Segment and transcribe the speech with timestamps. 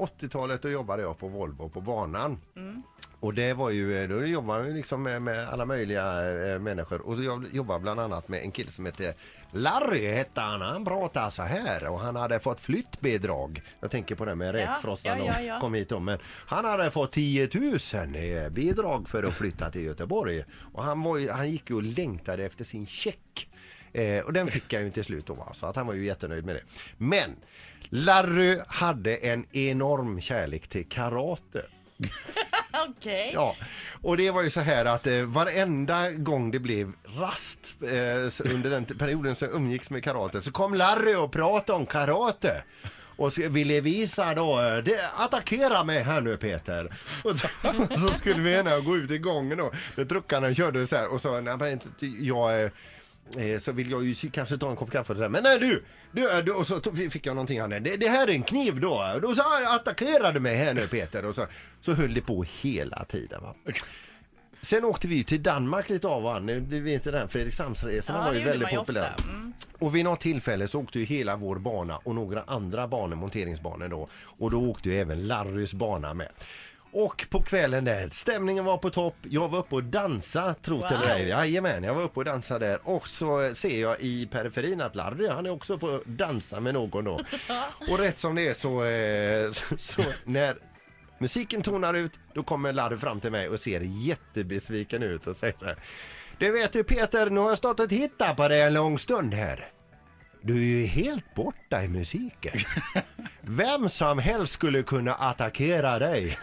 [0.00, 2.38] på 80-talet då jobbade jag på Volvo på banan.
[3.20, 6.04] Och det var ju, då jobbade ju liksom med, med alla möjliga
[6.52, 9.14] eh, människor och jag jobbade bland annat med en kille som hette
[9.52, 13.62] Larry hette han, han pratade så här och han hade fått flyttbidrag.
[13.80, 15.54] Jag tänker på det med räkfrossan ja, ja, ja.
[15.54, 16.04] och kom hit om.
[16.04, 20.44] Men han hade fått 10 000 i bidrag för att flytta till Göteborg.
[20.72, 23.18] Och han, var ju, han gick ju och längtade efter sin check.
[23.92, 26.44] Eh, och den fick jag ju till slut då, så att han var ju jättenöjd
[26.44, 26.62] med det.
[26.98, 27.36] Men
[27.88, 31.62] Larry hade en enorm kärlek till karate.
[32.88, 33.30] Okej.
[33.34, 33.56] Ja,
[34.02, 38.70] och det var ju så här att eh, varenda gång det blev rast eh, under
[38.70, 42.62] den perioden som umgicks med karate så kom Larry och pratade om karate.
[43.16, 46.96] Och ville visa då, eh, det, attackera mig här nu Peter.
[47.24, 47.48] Och så,
[47.96, 51.20] så skulle vi ena gå ut i gången då, när truckarna körde så här och
[51.20, 51.80] så, nej, men
[52.20, 52.70] jag
[53.38, 55.42] eh, Eh, så vill jag ju kanske ta en kopp kaffe och så här, men
[55.42, 56.80] nej du, du, du och så
[57.10, 59.18] fick jag någonting han det, det här är en kniv då.
[59.22, 61.46] Då sa jag attackerade mig här nu Peter och så,
[61.80, 63.54] så höll det på hela tiden va.
[64.62, 66.46] Sen åkte vi till Danmark lite av och an.
[66.46, 69.14] Du vet den här Fredrikshamnsresorna Ja, var ju väldigt populära.
[69.28, 69.52] Mm.
[69.78, 73.88] Och vid något tillfälle så åkte ju hela vår bana och några andra banor, monteringsbanor
[73.88, 74.08] då.
[74.22, 76.28] Och då åkte ju även Larrys bana med.
[76.92, 79.14] Och på kvällen där, stämningen var på topp.
[79.22, 81.28] Jag var uppe och dansa, tro det eller ej.
[81.28, 82.78] Jajamän, jag var uppe och dansade där.
[82.82, 86.74] Och så ser jag i periferin att Larry, han är också uppe och dansar med
[86.74, 87.20] någon då.
[87.90, 90.56] Och rätt som det är så, eh, så, så när
[91.18, 95.54] musiken tonar ut, då kommer Larry fram till mig och ser jättebesviken ut och säger
[95.58, 95.76] så här,
[96.38, 99.34] Du vet du Peter, nu har jag stått och tittat på dig en lång stund
[99.34, 99.68] här.
[100.42, 102.58] Du är ju helt borta i musiken.
[103.40, 106.36] Vem som helst skulle kunna attackera dig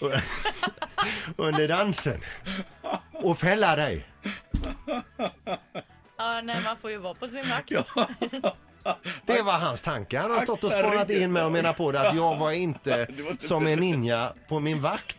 [1.36, 2.20] under dansen
[3.12, 4.06] och fälla dig.
[6.18, 7.72] Ja, nej, man får ju vara på sin vakt.
[9.26, 10.18] Det var hans tanke.
[10.18, 13.06] Han har stått och spanat in mig och menat på det att jag var inte
[13.38, 15.18] som en ninja på min vakt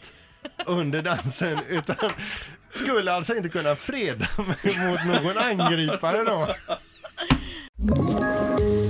[0.66, 1.96] under dansen utan
[2.76, 6.48] skulle alltså inte kunna freda mig mot någon angripare då.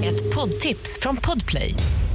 [0.04, 1.76] Ett poddtips från Podplay.